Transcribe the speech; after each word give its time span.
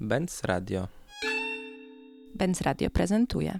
Benz 0.00 0.44
Radio. 0.44 0.88
Benz 2.34 2.60
Radio 2.60 2.90
prezentuje. 2.90 3.58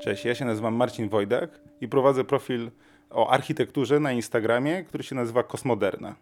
Cześć, 0.00 0.24
ja 0.24 0.34
się 0.34 0.44
nazywam 0.44 0.74
Marcin 0.74 1.08
Wojdak 1.08 1.60
i 1.80 1.88
prowadzę 1.88 2.24
profil 2.24 2.70
o 3.10 3.30
architekturze 3.30 4.00
na 4.00 4.12
Instagramie, 4.12 4.84
który 4.84 5.04
się 5.04 5.14
nazywa 5.14 5.42
Kosmoderna. 5.42 6.16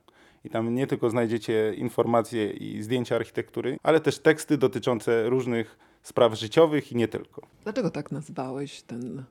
I 0.44 0.50
tam 0.50 0.74
nie 0.74 0.86
tylko 0.86 1.10
znajdziecie 1.10 1.74
informacje 1.74 2.50
i 2.50 2.82
zdjęcia 2.82 3.16
architektury, 3.16 3.78
ale 3.82 4.00
też 4.00 4.18
teksty 4.18 4.58
dotyczące 4.58 5.28
różnych 5.30 5.78
spraw 6.02 6.34
życiowych 6.34 6.92
i 6.92 6.96
nie 6.96 7.08
tylko. 7.08 7.46
Dlaczego 7.64 7.90
tak 7.90 8.12
nazwałeś 8.12 8.82
ten, 8.82 9.24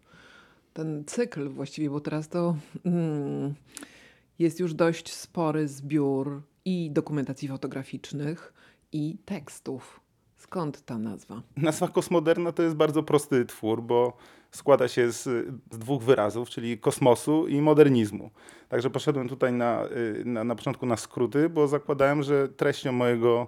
ten 0.73 1.04
cykl 1.05 1.50
właściwie? 1.50 1.89
Bo 1.89 2.00
teraz 2.00 2.29
to 2.29 2.55
mm, 2.86 3.54
jest 4.39 4.59
już 4.59 4.73
dość 4.73 5.13
spory 5.13 5.68
zbiór 5.68 6.41
i 6.66 6.91
dokumentacji 6.91 7.47
fotograficznych, 7.47 8.54
i 8.96 9.18
tekstów. 9.25 10.00
Skąd 10.38 10.85
ta 10.85 10.98
nazwa? 10.98 11.41
Nazwa 11.58 11.88
Kosmoderna 11.88 12.52
to 12.52 12.63
jest 12.63 12.76
bardzo 12.76 13.03
prosty 13.03 13.45
twór, 13.45 13.81
bo 13.84 14.17
składa 14.52 14.88
się 14.88 15.12
z, 15.12 15.23
z, 15.72 15.77
dwóch 15.77 16.03
wyrazów, 16.03 16.49
czyli 16.49 16.77
kosmosu 16.77 17.48
i 17.48 17.62
modernizmu. 17.62 18.30
Także 18.70 18.89
poszedłem 18.89 19.30
tutaj 19.30 19.53
na, 19.53 19.86
y, 19.86 20.26
na, 20.26 20.44
na 20.44 20.55
początku 20.55 20.86
na 20.86 20.98
skróty, 20.98 21.50
bo 21.50 21.67
zakładałem, 21.67 22.23
że 22.23 22.50
treścią 22.50 22.91
mojego 22.91 23.48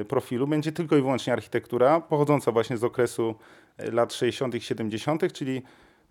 y, 0.00 0.04
profilu 0.04 0.46
będzie 0.46 0.72
tylko 0.72 0.96
i 0.96 1.00
wyłącznie 1.00 1.32
architektura, 1.32 2.00
pochodząca 2.00 2.52
właśnie 2.52 2.76
z 2.76 2.84
okresu 2.84 3.34
y, 3.80 3.92
lat 3.92 4.12
60., 4.12 4.54
70., 4.58 5.32
czyli 5.32 5.62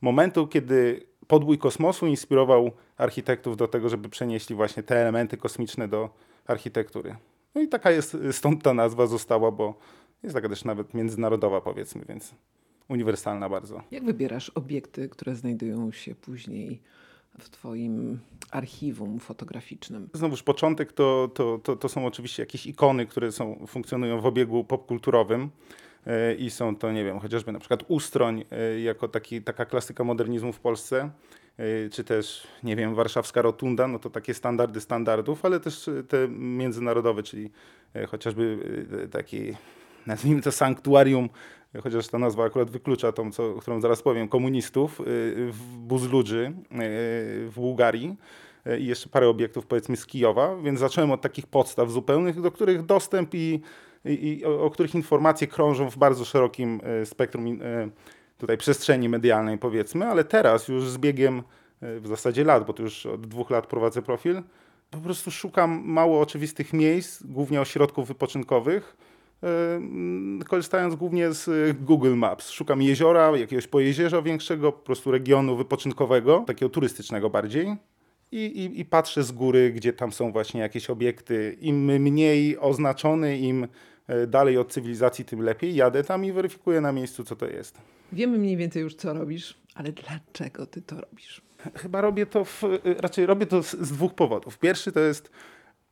momentu, 0.02 0.48
kiedy 0.48 1.08
podbój 1.28 1.58
kosmosu 1.58 2.08
inspirował 2.08 2.72
architektów 2.98 3.58
do 3.58 3.68
tego, 3.68 3.90
żeby 3.90 4.10
przenieśli 4.10 4.56
właśnie 4.56 4.84
te 4.84 4.96
elementy 4.96 5.38
kosmiczne 5.38 5.88
do 5.88 6.10
architektury. 6.48 7.16
No 7.58 7.64
i 7.64 7.68
taka 7.68 7.92
jest, 7.92 8.18
stąd 8.32 8.64
ta 8.64 8.74
nazwa 8.74 9.08
została, 9.08 9.52
bo 9.52 9.80
jest 10.24 10.36
taka 10.36 10.50
też 10.50 10.66
nawet 10.66 10.94
międzynarodowa 10.94 11.62
powiedzmy, 11.62 12.06
więc 12.10 12.36
uniwersalna 12.90 13.50
bardzo. 13.50 13.82
Jak 13.92 14.04
wybierasz 14.04 14.50
obiekty, 14.50 15.10
które 15.10 15.36
znajdują 15.36 15.92
się 15.92 16.16
później 16.16 16.82
w 17.40 17.50
Twoim 17.50 18.20
archiwum 18.52 19.20
fotograficznym? 19.20 20.10
Znowuż 20.14 20.44
początek 20.44 20.94
to, 20.94 21.30
to, 21.34 21.60
to, 21.64 21.76
to 21.76 21.90
są 21.90 22.06
oczywiście 22.06 22.44
jakieś 22.44 22.66
ikony, 22.66 23.06
które 23.06 23.32
są, 23.32 23.66
funkcjonują 23.68 24.22
w 24.22 24.26
obiegu 24.26 24.64
popkulturowym 24.64 25.50
e, 26.06 26.36
i 26.36 26.50
są 26.50 26.76
to, 26.76 26.92
nie 26.92 27.04
wiem, 27.04 27.20
chociażby 27.20 27.52
na 27.52 27.60
przykład 27.60 27.84
Ustroń 27.88 28.46
e, 28.52 28.80
jako 28.80 29.08
taki, 29.08 29.42
taka 29.42 29.66
klasyka 29.66 30.04
modernizmu 30.04 30.54
w 30.54 30.60
Polsce, 30.60 31.10
czy 31.92 32.04
też, 32.04 32.48
nie 32.64 32.76
wiem, 32.76 32.96
warszawska 32.96 33.42
Rotunda, 33.42 33.88
no 33.88 34.00
to 34.00 34.10
takie 34.10 34.34
standardy 34.34 34.82
standardów, 34.82 35.46
ale 35.46 35.60
też 35.60 35.90
te 36.08 36.28
międzynarodowe, 36.30 37.24
czyli 37.24 37.52
chociażby 38.08 38.58
taki, 39.12 39.54
nazwijmy 40.08 40.42
to 40.42 40.52
sanktuarium 40.52 41.30
chociaż 41.84 42.08
ta 42.08 42.20
nazwa 42.20 42.46
akurat 42.46 42.70
wyklucza 42.70 43.12
tą, 43.12 43.32
co, 43.32 43.54
którą 43.54 43.82
zaraz 43.82 44.02
powiem, 44.02 44.28
komunistów 44.28 45.02
y, 45.02 45.04
w 45.52 45.78
Buzludży 45.78 46.46
y, 46.46 46.54
w 47.50 47.52
Bułgarii 47.56 48.16
y, 48.68 48.80
i 48.80 48.86
jeszcze 48.86 49.10
parę 49.10 49.28
obiektów 49.28 49.66
powiedzmy 49.66 49.98
z 49.98 50.06
Kijowa, 50.06 50.56
więc 50.56 50.80
zacząłem 50.80 51.12
od 51.12 51.22
takich 51.22 51.48
podstaw 51.48 51.90
zupełnych, 51.90 52.42
do 52.42 52.52
których 52.52 52.86
dostęp 52.86 53.34
i, 53.34 53.62
i, 54.06 54.28
i 54.28 54.46
o, 54.46 54.64
o, 54.64 54.70
których 54.70 54.96
informacje 54.96 55.48
krążą 55.48 55.90
w 55.90 55.98
bardzo 55.98 56.26
szerokim 56.26 56.82
spektrum 57.06 57.60
tutaj 58.38 58.58
przestrzeni 58.58 59.10
medialnej 59.10 59.58
powiedzmy, 59.58 60.08
ale 60.08 60.24
teraz 60.24 60.68
już 60.68 60.90
z 60.90 60.98
biegiem 60.98 61.44
w 61.82 62.08
zasadzie 62.08 62.44
lat, 62.44 62.66
bo 62.66 62.74
to 62.74 62.84
już 62.84 63.06
od 63.06 63.28
dwóch 63.28 63.50
lat 63.50 63.68
prowadzę 63.68 64.02
profil, 64.02 64.42
po 64.92 64.98
prostu 64.98 65.32
szukam 65.32 65.82
mało 65.86 66.22
oczywistych 66.22 66.74
miejsc, 66.74 67.24
głównie 67.24 67.62
ośrodków 67.62 68.08
wypoczynkowych, 68.08 68.98
korzystając 70.48 70.96
głównie 70.96 71.34
z 71.34 71.78
Google 71.82 72.16
Maps. 72.16 72.50
Szukam 72.50 72.82
jeziora, 72.82 73.38
jakiegoś 73.38 73.68
pojezierza 73.68 74.22
większego, 74.22 74.72
po 74.72 74.80
prostu 74.80 75.12
regionu 75.12 75.56
wypoczynkowego, 75.56 76.44
takiego 76.48 76.70
turystycznego 76.70 77.30
bardziej. 77.30 77.76
I, 78.32 78.46
i, 78.46 78.80
I, 78.80 78.86
patrzę 78.86 79.24
z 79.24 79.32
góry, 79.32 79.72
gdzie 79.72 79.94
tam 79.94 80.12
są 80.12 80.32
właśnie 80.32 80.62
jakieś 80.62 80.90
obiekty. 80.90 81.58
Im 81.62 81.86
mniej 81.86 82.58
oznaczony, 82.60 83.38
im 83.38 83.64
e, 83.64 83.68
dalej 84.28 84.58
od 84.58 84.72
cywilizacji, 84.72 85.26
tym 85.26 85.42
lepiej. 85.42 85.76
Jadę 85.76 86.04
tam 86.04 86.26
i 86.26 86.32
weryfikuję 86.32 86.82
na 86.82 86.92
miejscu, 86.92 87.24
co 87.24 87.36
to 87.36 87.46
jest. 87.46 87.78
Wiemy 88.12 88.38
mniej 88.38 88.58
więcej 88.58 88.82
już, 88.82 88.96
co 88.96 89.14
robisz, 89.14 89.58
ale 89.76 89.92
dlaczego 89.92 90.66
ty 90.66 90.82
to 90.82 91.02
robisz? 91.02 91.42
Chyba 91.76 92.02
robię 92.02 92.26
to, 92.26 92.46
w, 92.46 92.64
raczej 93.00 93.26
robię 93.26 93.46
to 93.46 93.64
z, 93.64 93.72
z 93.72 93.92
dwóch 93.92 94.14
powodów. 94.14 94.60
Pierwszy 94.60 94.92
to 94.92 95.00
jest 95.00 95.32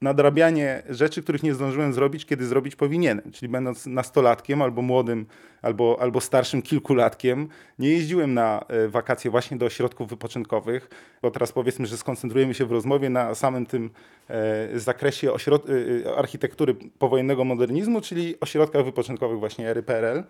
nadrabianie 0.02 0.84
rzeczy, 0.90 1.24
których 1.24 1.44
nie 1.44 1.54
zdążyłem 1.54 1.94
zrobić, 1.94 2.26
kiedy 2.26 2.46
zrobić 2.46 2.76
powinienem. 2.76 3.32
Czyli 3.32 3.50
będąc 3.52 3.86
nastolatkiem 3.86 4.62
albo 4.62 4.82
młodym, 4.82 5.26
albo, 5.62 5.98
albo 6.02 6.22
starszym 6.22 6.62
kilkulatkiem, 6.62 7.48
nie 7.80 7.90
jeździłem 7.90 8.34
na 8.34 8.66
e, 8.68 8.88
wakacje 8.88 9.32
właśnie 9.32 9.58
do 9.58 9.66
ośrodków 9.66 10.10
wypoczynkowych, 10.10 10.90
bo 11.22 11.32
teraz 11.32 11.52
powiedzmy, 11.52 11.86
że 11.86 11.98
skoncentrujemy 11.98 12.54
się 12.54 12.66
w 12.66 12.72
rozmowie 12.72 13.10
na 13.10 13.36
samym 13.36 13.66
tym 13.66 13.90
e, 14.30 14.80
zakresie 14.80 15.32
ośrod- 15.32 15.70
e, 16.06 16.18
architektury 16.18 16.76
powojennego 17.00 17.44
modernizmu, 17.44 18.02
czyli 18.02 18.40
ośrodkach 18.40 18.86
wypoczynkowych 18.86 19.40
właśnie 19.40 19.70
ery 19.70 19.84
PRL 19.84 20.24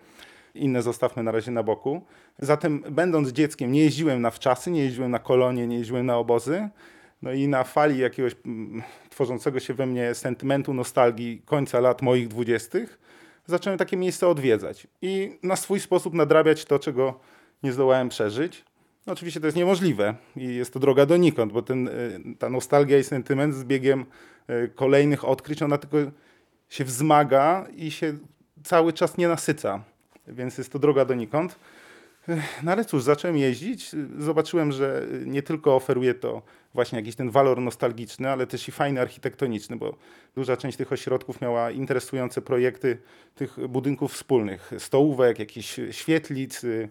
inne 0.54 0.82
zostawmy 0.82 1.22
na 1.22 1.32
razie 1.32 1.50
na 1.50 1.62
boku. 1.62 2.02
Zatem, 2.38 2.84
będąc 2.90 3.28
dzieckiem, 3.28 3.72
nie 3.72 3.80
jeździłem 3.80 4.22
na 4.22 4.30
wczasy, 4.30 4.70
nie 4.70 4.84
jeździłem 4.84 5.10
na 5.10 5.18
kolonie, 5.18 5.66
nie 5.66 5.78
jeździłem 5.78 6.06
na 6.06 6.18
obozy. 6.18 6.68
No 7.22 7.32
i 7.32 7.48
na 7.48 7.64
fali 7.64 7.98
jakiegoś 7.98 8.36
mm, 8.46 8.82
tworzącego 9.10 9.60
się 9.60 9.74
we 9.74 9.86
mnie 9.86 10.14
sentymentu, 10.14 10.74
nostalgii 10.74 11.42
końca 11.44 11.80
lat 11.80 12.02
moich 12.02 12.28
dwudziestych, 12.28 12.98
zacząłem 13.46 13.78
takie 13.78 13.96
miejsce 13.96 14.28
odwiedzać 14.28 14.86
i 15.02 15.38
na 15.42 15.56
swój 15.56 15.80
sposób 15.80 16.14
nadrabiać 16.14 16.64
to, 16.64 16.78
czego 16.78 17.20
nie 17.62 17.72
zdołałem 17.72 18.08
przeżyć. 18.08 18.64
No 19.06 19.12
oczywiście 19.12 19.40
to 19.40 19.46
jest 19.46 19.56
niemożliwe 19.56 20.14
i 20.36 20.54
jest 20.54 20.72
to 20.72 20.80
droga 20.80 21.06
donikąd, 21.06 21.52
bo 21.52 21.62
ten, 21.62 21.88
y, 21.88 22.20
ta 22.38 22.50
nostalgia 22.50 22.98
i 22.98 23.04
sentyment 23.04 23.54
z 23.54 23.64
biegiem 23.64 24.06
y, 24.50 24.68
kolejnych 24.74 25.24
odkryć, 25.24 25.62
ona 25.62 25.78
tylko 25.78 25.96
się 26.68 26.84
wzmaga 26.84 27.66
i 27.76 27.90
się 27.90 28.18
cały 28.64 28.92
czas 28.92 29.18
nie 29.18 29.28
nasyca, 29.28 29.84
więc 30.28 30.58
jest 30.58 30.72
to 30.72 30.78
droga 30.78 31.04
donikąd. 31.04 31.58
No 32.62 32.72
ale 32.72 32.84
cóż, 32.84 33.02
zacząłem 33.02 33.36
jeździć, 33.36 33.90
zobaczyłem, 34.18 34.72
że 34.72 35.06
nie 35.24 35.42
tylko 35.42 35.76
oferuje 35.76 36.14
to 36.14 36.42
właśnie 36.74 36.98
jakiś 36.98 37.16
ten 37.16 37.30
walor 37.30 37.60
nostalgiczny, 37.60 38.30
ale 38.30 38.46
też 38.46 38.68
i 38.68 38.72
fajny 38.72 39.00
architektoniczny, 39.00 39.76
bo 39.76 39.96
duża 40.34 40.56
część 40.56 40.76
tych 40.76 40.92
ośrodków 40.92 41.40
miała 41.40 41.70
interesujące 41.70 42.42
projekty 42.42 42.98
tych 43.34 43.68
budynków 43.68 44.12
wspólnych, 44.12 44.72
stołówek, 44.78 45.38
jakichś 45.38 45.80
świetlic, 45.90 46.64
y, 46.64 46.88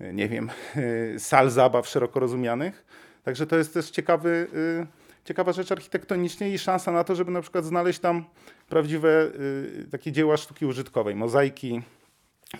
nie 0.00 0.28
wiem, 0.28 0.50
y, 0.76 1.16
sal 1.28 1.50
zabaw 1.50 1.88
szeroko 1.88 2.20
rozumianych. 2.20 2.84
Także 3.22 3.46
to 3.46 3.56
jest 3.56 3.74
też 3.74 3.90
ciekawy, 3.90 4.46
y, 4.54 4.86
ciekawa 5.24 5.52
rzecz 5.52 5.72
architektonicznie 5.72 6.50
i 6.50 6.58
szansa 6.58 6.92
na 6.92 7.04
to, 7.04 7.14
żeby 7.14 7.30
na 7.30 7.40
przykład 7.40 7.64
znaleźć 7.64 7.98
tam 7.98 8.24
prawdziwe 8.68 9.30
takie 9.90 10.12
dzieła 10.12 10.36
sztuki 10.36 10.66
użytkowej, 10.66 11.14
mozaiki, 11.14 11.82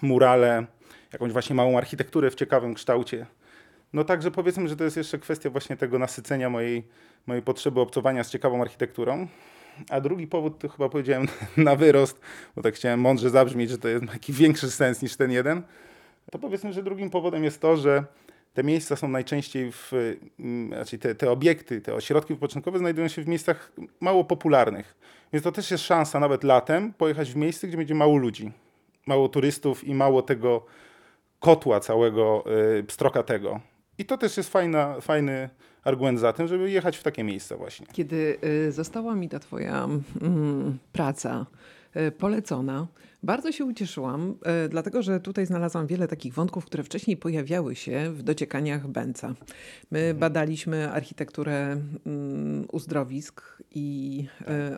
murale, 0.02 0.66
jakąś 1.14 1.32
właśnie 1.32 1.56
małą 1.56 1.78
architekturę 1.78 2.30
w 2.30 2.34
ciekawym 2.34 2.74
kształcie. 2.74 3.26
No 3.92 4.04
także 4.04 4.30
powiedzmy, 4.30 4.68
że 4.68 4.76
to 4.76 4.84
jest 4.84 4.96
jeszcze 4.96 5.18
kwestia 5.18 5.50
właśnie 5.50 5.76
tego 5.76 5.98
nasycenia 5.98 6.50
mojej, 6.50 6.88
mojej 7.26 7.42
potrzeby 7.42 7.80
obcowania 7.80 8.24
z 8.24 8.30
ciekawą 8.30 8.62
architekturą. 8.62 9.26
A 9.90 10.00
drugi 10.00 10.26
powód 10.26 10.58
to 10.58 10.68
chyba 10.68 10.88
powiedziałem 10.88 11.28
na 11.56 11.76
wyrost, 11.76 12.20
bo 12.56 12.62
tak 12.62 12.74
chciałem 12.74 13.00
mądrze 13.00 13.30
zabrzmieć, 13.30 13.70
że 13.70 13.78
to 13.78 13.88
jest 13.88 14.06
taki 14.06 14.32
większy 14.42 14.70
sens 14.70 15.02
niż 15.02 15.16
ten 15.16 15.30
jeden. 15.30 15.62
To 16.30 16.38
powiedzmy, 16.38 16.72
że 16.72 16.82
drugim 16.82 17.10
powodem 17.10 17.44
jest 17.44 17.60
to, 17.60 17.76
że 17.76 18.04
te 18.54 18.64
miejsca 18.64 18.96
są 18.96 19.08
najczęściej 19.08 19.72
w, 19.72 19.92
znaczy 20.68 20.98
te, 20.98 21.14
te 21.14 21.30
obiekty, 21.30 21.80
te 21.80 21.94
ośrodki 21.94 22.34
wypoczynkowe 22.34 22.78
znajdują 22.78 23.08
się 23.08 23.22
w 23.22 23.28
miejscach 23.28 23.72
mało 24.00 24.24
popularnych. 24.24 24.94
Więc 25.32 25.44
to 25.44 25.52
też 25.52 25.70
jest 25.70 25.84
szansa 25.84 26.20
nawet 26.20 26.44
latem 26.44 26.92
pojechać 26.92 27.32
w 27.32 27.36
miejsce, 27.36 27.68
gdzie 27.68 27.76
będzie 27.76 27.94
mało 27.94 28.16
ludzi, 28.16 28.52
mało 29.06 29.28
turystów 29.28 29.84
i 29.84 29.94
mało 29.94 30.22
tego 30.22 30.66
kotła 31.44 31.80
całego 31.80 32.44
y, 32.78 32.84
pstrokatego. 32.84 33.60
I 33.98 34.04
to 34.04 34.18
też 34.18 34.36
jest 34.36 34.50
fajna, 34.50 35.00
fajny 35.00 35.50
argument 35.84 36.20
za 36.20 36.32
tym, 36.32 36.48
żeby 36.48 36.70
jechać 36.70 36.96
w 36.96 37.02
takie 37.02 37.24
miejsca 37.24 37.56
właśnie. 37.56 37.86
Kiedy 37.92 38.38
y, 38.44 38.72
została 38.72 39.14
mi 39.14 39.28
ta 39.28 39.38
twoja 39.38 39.88
mm, 40.22 40.78
praca 40.92 41.46
y, 41.96 42.10
polecona, 42.10 42.86
bardzo 43.22 43.52
się 43.52 43.64
ucieszyłam, 43.64 44.34
dlatego 44.68 45.02
że 45.02 45.20
tutaj 45.20 45.46
znalazłam 45.46 45.86
wiele 45.86 46.08
takich 46.08 46.34
wątków, 46.34 46.64
które 46.64 46.82
wcześniej 46.82 47.16
pojawiały 47.16 47.76
się 47.76 48.10
w 48.10 48.22
dociekaniach 48.22 48.88
Benca. 48.88 49.34
My 49.90 49.98
mhm. 49.98 50.18
badaliśmy 50.18 50.92
architekturę 50.92 51.76
mm, 52.06 52.66
uzdrowisk 52.72 53.62
i 53.70 54.26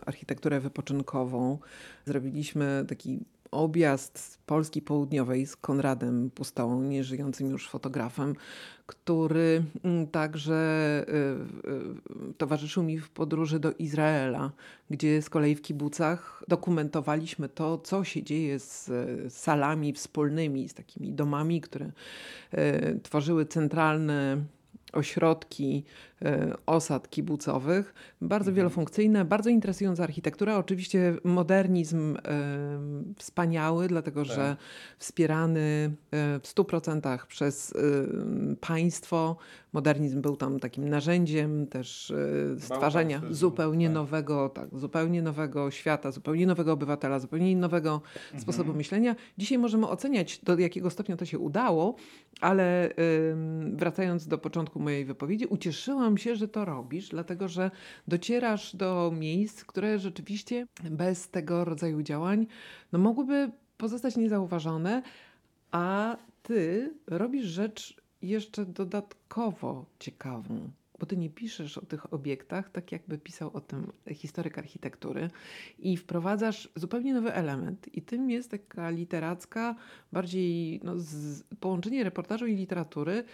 architekturę 0.06 0.60
wypoczynkową. 0.60 1.58
Zrobiliśmy 2.04 2.84
taki 2.88 3.24
objazd 3.50 4.38
Polski 4.46 4.82
Południowej 4.82 5.46
z 5.46 5.56
Konradem 5.56 6.30
Pustołą, 6.30 6.82
nieżyjącym 6.82 7.50
już 7.50 7.68
fotografem, 7.68 8.34
który 8.86 9.64
mm, 9.84 10.06
także 10.06 10.54
y, 11.08 12.30
y, 12.30 12.34
towarzyszył 12.34 12.82
mi 12.82 12.98
w 12.98 13.10
podróży 13.10 13.58
do 13.58 13.72
Izraela, 13.72 14.52
gdzie 14.90 15.22
z 15.22 15.30
kolei 15.30 15.54
w 15.54 15.62
kibucach 15.62 16.44
dokumentowaliśmy 16.48 17.48
to, 17.48 17.78
co 17.78 18.04
się 18.04 18.22
dzieje 18.22 18.58
z 18.58 18.90
salami 19.34 19.92
wspólnymi, 19.92 20.68
z 20.68 20.74
takimi 20.74 21.12
domami, 21.12 21.60
które 21.60 21.86
y, 22.54 23.00
tworzyły 23.02 23.46
centralne 23.46 24.44
ośrodki 24.92 25.84
osad 26.66 27.10
kibucowych, 27.10 27.94
bardzo 28.20 28.50
mhm. 28.50 28.54
wielofunkcyjne, 28.56 29.24
bardzo 29.24 29.50
interesująca 29.50 30.02
architektura. 30.02 30.56
Oczywiście 30.56 31.16
modernizm 31.24 32.16
e, 32.16 32.20
wspaniały, 33.16 33.88
dlatego 33.88 34.24
tak. 34.24 34.36
że 34.36 34.56
wspierany 34.98 35.60
e, 35.60 36.40
w 36.40 36.54
100% 36.54 37.26
przez 37.26 37.74
państwo. 38.60 39.36
Modernizm 39.72 40.20
był 40.20 40.36
tam 40.36 40.60
takim 40.60 40.88
narzędziem 40.88 41.66
też 41.66 42.12
stwarzania 42.58 43.22
zupełnie 43.30 43.86
tak. 43.86 43.94
nowego, 43.94 44.48
tak, 44.48 44.68
zupełnie 44.78 45.22
nowego 45.22 45.70
świata, 45.70 46.10
zupełnie 46.12 46.46
nowego 46.46 46.72
obywatela, 46.72 47.18
zupełnie 47.18 47.56
nowego 47.56 48.02
mhm. 48.24 48.42
sposobu 48.42 48.74
myślenia. 48.74 49.16
Dzisiaj 49.38 49.58
możemy 49.58 49.88
oceniać, 49.88 50.38
do 50.38 50.58
jakiego 50.58 50.90
stopnia 50.90 51.16
to 51.16 51.24
się 51.24 51.38
udało, 51.38 51.94
ale 52.40 52.90
wracając 53.72 54.26
do 54.26 54.38
początku 54.38 54.80
mojej 54.80 55.04
wypowiedzi, 55.04 55.46
ucieszyłam 55.46 56.05
się, 56.14 56.36
że 56.36 56.48
to 56.48 56.64
robisz, 56.64 57.08
dlatego 57.08 57.48
że 57.48 57.70
docierasz 58.08 58.76
do 58.76 59.12
miejsc, 59.14 59.64
które 59.64 59.98
rzeczywiście 59.98 60.66
bez 60.90 61.28
tego 61.28 61.64
rodzaju 61.64 62.02
działań 62.02 62.46
no, 62.92 62.98
mogłyby 62.98 63.50
pozostać 63.76 64.16
niezauważone, 64.16 65.02
a 65.70 66.16
ty 66.42 66.94
robisz 67.06 67.46
rzecz 67.46 67.96
jeszcze 68.22 68.66
dodatkowo 68.66 69.86
ciekawą 69.98 70.70
bo 70.98 71.06
ty 71.06 71.16
nie 71.16 71.30
piszesz 71.30 71.78
o 71.78 71.86
tych 71.86 72.12
obiektach 72.12 72.70
tak, 72.70 72.92
jakby 72.92 73.18
pisał 73.18 73.50
o 73.54 73.60
tym 73.60 73.92
historyk 74.10 74.58
architektury 74.58 75.30
i 75.78 75.96
wprowadzasz 75.96 76.68
zupełnie 76.76 77.14
nowy 77.14 77.34
element. 77.34 77.94
I 77.94 78.02
tym 78.02 78.30
jest 78.30 78.50
taka 78.50 78.90
literacka, 78.90 79.76
bardziej 80.12 80.80
no, 80.84 80.92
z, 80.96 81.42
połączenie 81.60 82.04
reportażu 82.04 82.46
i 82.46 82.56
literatury, 82.56 83.24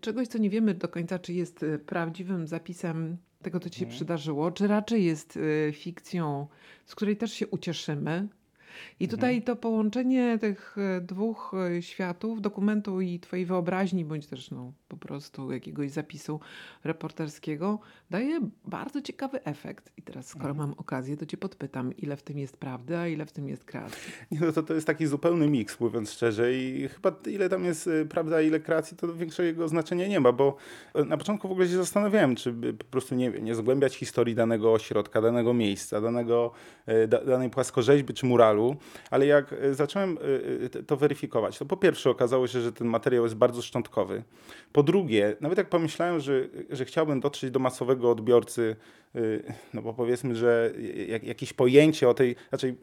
czegoś, 0.00 0.28
co 0.28 0.38
nie 0.38 0.50
wiemy 0.50 0.74
do 0.74 0.88
końca, 0.88 1.18
czy 1.18 1.32
jest 1.32 1.62
y, 1.62 1.78
prawdziwym 1.78 2.46
zapisem 2.46 3.16
tego, 3.42 3.60
co 3.60 3.70
ci 3.70 3.78
się 3.78 3.84
mhm. 3.84 3.96
przydarzyło, 3.96 4.50
czy 4.50 4.66
raczej 4.66 5.04
jest 5.04 5.36
y, 5.36 5.72
fikcją, 5.74 6.46
z 6.86 6.94
której 6.94 7.16
też 7.16 7.32
się 7.32 7.46
ucieszymy, 7.46 8.28
i 9.00 9.04
mhm. 9.04 9.10
tutaj 9.10 9.42
to 9.42 9.56
połączenie 9.56 10.38
tych 10.38 10.76
e, 10.78 11.00
dwóch 11.00 11.54
e, 11.76 11.82
światów, 11.82 12.40
dokumentu 12.40 13.00
i 13.00 13.20
twojej 13.20 13.46
wyobraźni, 13.46 14.04
bądź 14.04 14.26
też 14.26 14.50
no, 14.50 14.72
po 14.88 14.96
prostu 14.96 15.52
jakiegoś 15.52 15.90
zapisu 15.90 16.40
reporterskiego, 16.84 17.78
daje 18.10 18.40
bardzo 18.64 19.02
ciekawy 19.02 19.44
efekt. 19.44 19.92
I 19.96 20.02
teraz, 20.02 20.26
skoro 20.26 20.50
mhm. 20.50 20.68
mam 20.68 20.78
okazję, 20.78 21.16
to 21.16 21.26
cię 21.26 21.36
podpytam, 21.36 21.96
ile 21.96 22.16
w 22.16 22.22
tym 22.22 22.38
jest 22.38 22.56
prawdy, 22.56 22.96
a 22.96 23.08
ile 23.08 23.26
w 23.26 23.32
tym 23.32 23.48
jest 23.48 23.64
kreacji. 23.64 24.12
Nie, 24.30 24.40
no 24.40 24.52
to, 24.52 24.62
to 24.62 24.74
jest 24.74 24.86
taki 24.86 25.06
zupełny 25.06 25.48
miks, 25.48 25.80
mówiąc 25.80 26.12
szczerze. 26.12 26.54
I 26.54 26.88
chyba 26.88 27.12
ile 27.26 27.48
tam 27.48 27.64
jest 27.64 27.86
e, 27.86 28.04
prawda, 28.04 28.42
ile 28.42 28.60
kreacji, 28.60 28.96
to 28.96 29.14
większego 29.14 29.68
znaczenia 29.68 30.08
nie 30.08 30.20
ma, 30.20 30.32
bo 30.32 30.56
na 31.06 31.16
początku 31.16 31.48
w 31.48 31.52
ogóle 31.52 31.68
się 31.68 31.76
zastanawiałem, 31.76 32.36
czy 32.36 32.54
po 32.78 32.84
prostu 32.84 33.14
nie 33.14 33.30
nie 33.30 33.54
zgłębiać 33.54 33.96
historii 33.96 34.34
danego 34.34 34.72
ośrodka, 34.72 35.22
danego 35.22 35.54
miejsca, 35.54 36.00
danego, 36.00 36.52
da, 37.08 37.24
danej 37.24 37.50
płaskorzeźby 37.50 38.14
czy 38.14 38.26
muralu, 38.26 38.67
ale 39.10 39.26
jak 39.26 39.52
e, 39.52 39.74
zacząłem 39.74 40.18
e, 40.18 40.78
e, 40.78 40.82
to 40.82 40.96
weryfikować, 40.96 41.58
to 41.58 41.64
po 41.64 41.76
pierwsze 41.76 42.10
okazało 42.10 42.46
się, 42.46 42.60
że 42.60 42.72
ten 42.72 42.88
materiał 42.88 43.24
jest 43.24 43.36
bardzo 43.36 43.62
szczątkowy. 43.62 44.22
Po 44.72 44.82
drugie, 44.82 45.36
nawet 45.40 45.58
jak 45.58 45.68
pomyślałem, 45.68 46.20
że, 46.20 46.48
że 46.70 46.84
chciałbym 46.84 47.20
dotrzeć 47.20 47.50
do 47.50 47.58
masowego 47.58 48.10
odbiorcy, 48.10 48.76
no 49.74 49.82
bo 49.82 49.94
powiedzmy, 49.94 50.36
że 50.36 50.72
jakieś 51.22 51.52
pojęcie 51.52 52.08
o 52.08 52.14
tej, 52.14 52.36
raczej 52.52 52.76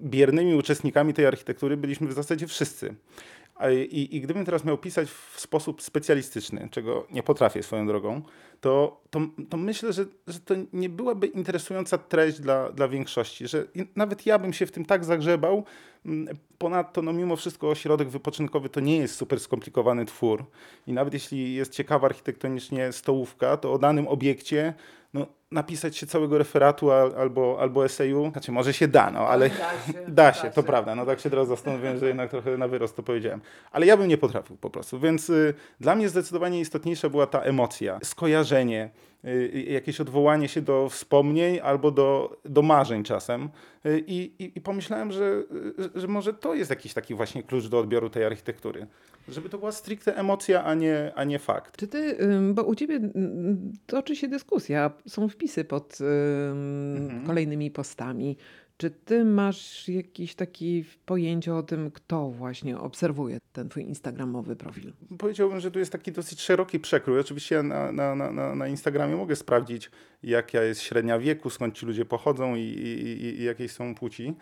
biernymi 0.00 0.54
uczestnikami 0.54 1.14
tej 1.14 1.26
architektury 1.26 1.76
byliśmy 1.76 2.06
w 2.06 2.12
zasadzie 2.12 2.46
wszyscy. 2.46 2.94
I, 3.90 4.16
I, 4.16 4.20
gdybym 4.20 4.44
teraz 4.44 4.64
miał 4.64 4.78
pisać 4.78 5.10
w 5.10 5.40
sposób 5.40 5.82
specjalistyczny, 5.82 6.68
czego 6.70 7.06
nie 7.10 7.22
potrafię 7.22 7.62
swoją 7.62 7.86
drogą, 7.86 8.22
to, 8.60 9.00
to, 9.10 9.20
to 9.48 9.56
myślę, 9.56 9.92
że, 9.92 10.04
że 10.26 10.40
to 10.40 10.54
nie 10.72 10.88
byłaby 10.88 11.26
interesująca 11.26 11.98
treść 11.98 12.40
dla, 12.40 12.72
dla 12.72 12.88
większości, 12.88 13.48
że 13.48 13.66
nawet 13.96 14.26
ja 14.26 14.38
bym 14.38 14.52
się 14.52 14.66
w 14.66 14.72
tym 14.72 14.84
tak 14.84 15.04
zagrzebał. 15.04 15.64
Mm, 16.06 16.36
ponadto, 16.58 17.02
no 17.02 17.12
mimo 17.12 17.36
wszystko, 17.36 17.70
ośrodek 17.70 18.08
wypoczynkowy 18.08 18.68
to 18.68 18.80
nie 18.80 18.96
jest 18.96 19.14
super 19.14 19.40
skomplikowany 19.40 20.04
twór. 20.04 20.44
I 20.86 20.92
nawet 20.92 21.14
jeśli 21.14 21.54
jest 21.54 21.72
ciekawa 21.72 22.06
architektonicznie 22.06 22.92
stołówka, 22.92 23.56
to 23.56 23.72
o 23.72 23.78
danym 23.78 24.08
obiekcie 24.08 24.74
napisać 25.50 25.96
się 25.96 26.06
całego 26.06 26.38
referatu 26.38 26.90
albo, 26.90 27.56
albo 27.60 27.84
eseju, 27.84 28.30
znaczy 28.32 28.52
może 28.52 28.72
się 28.72 28.88
da, 28.88 29.10
no, 29.10 29.18
ale 29.18 29.50
da 29.50 29.56
się, 29.56 29.92
da 30.20 30.32
się 30.32 30.50
to 30.50 30.62
prawda. 30.62 30.94
No 30.94 31.06
tak 31.06 31.20
się 31.20 31.30
teraz 31.30 31.48
zastanowiłem, 31.48 31.98
że 31.98 32.06
jednak 32.06 32.30
trochę 32.30 32.58
na 32.58 32.68
wyrost 32.68 32.96
to 32.96 33.02
powiedziałem. 33.02 33.40
Ale 33.72 33.86
ja 33.86 33.96
bym 33.96 34.08
nie 34.08 34.18
potrafił 34.18 34.56
po 34.56 34.70
prostu, 34.70 35.00
więc 35.00 35.30
y, 35.30 35.54
dla 35.80 35.94
mnie 35.94 36.08
zdecydowanie 36.08 36.60
istotniejsza 36.60 37.08
była 37.08 37.26
ta 37.26 37.40
emocja, 37.40 37.98
skojarzenie, 38.02 38.90
y, 39.24 39.28
y, 39.28 39.62
jakieś 39.62 40.00
odwołanie 40.00 40.48
się 40.48 40.62
do 40.62 40.88
wspomnień 40.88 41.60
albo 41.62 41.90
do, 41.90 42.36
do 42.44 42.62
marzeń 42.62 43.04
czasem. 43.04 43.48
Y, 43.86 44.04
I, 44.06 44.44
i, 44.44 44.52
I 44.58 44.60
pomyślałem, 44.60 45.12
że, 45.12 45.42
że 45.94 46.08
może 46.08 46.34
to 46.34 46.54
jest 46.54 46.70
jakiś 46.70 46.94
taki 46.94 47.14
właśnie 47.14 47.42
klucz 47.42 47.66
do 47.66 47.78
odbioru 47.78 48.10
tej 48.10 48.24
architektury. 48.24 48.86
Żeby 49.28 49.48
to 49.48 49.58
była 49.58 49.72
stricte 49.72 50.16
emocja, 50.16 50.64
a 50.64 50.74
nie, 50.74 51.12
a 51.14 51.24
nie 51.24 51.38
fakt. 51.38 51.76
Czy 51.76 51.88
ty, 51.88 52.18
bo 52.54 52.62
u 52.62 52.74
ciebie 52.74 53.00
toczy 53.86 54.16
się 54.16 54.28
dyskusja, 54.28 54.90
są 55.06 55.28
wpisy 55.40 55.64
pod 55.64 55.98
mhm. 56.96 57.26
kolejnymi 57.26 57.70
postami. 57.70 58.36
Czy 58.76 58.90
ty 58.90 59.24
masz 59.24 59.88
jakieś 59.88 60.34
takie 60.34 60.66
pojęcie 61.06 61.54
o 61.54 61.62
tym, 61.62 61.90
kto 61.90 62.30
właśnie 62.30 62.78
obserwuje 62.78 63.38
ten 63.52 63.68
twój 63.68 63.82
instagramowy 63.82 64.56
profil? 64.56 64.92
Powiedziałbym, 65.18 65.60
że 65.60 65.70
tu 65.70 65.78
jest 65.78 65.92
taki 65.92 66.12
dosyć 66.12 66.40
szeroki 66.40 66.80
przekrój. 66.80 67.20
Oczywiście 67.20 67.62
na, 67.62 67.92
na, 67.92 68.14
na, 68.14 68.54
na 68.54 68.68
Instagramie 68.68 69.16
mogę 69.16 69.36
sprawdzić, 69.36 69.90
jaka 70.22 70.62
jest 70.62 70.80
średnia 70.82 71.18
wieku, 71.18 71.50
skąd 71.50 71.74
ci 71.74 71.86
ludzie 71.86 72.04
pochodzą 72.04 72.54
i, 72.54 72.60
i, 72.60 73.40
i 73.40 73.44
jakiej 73.44 73.68
są 73.68 73.94
płci. 73.94 74.34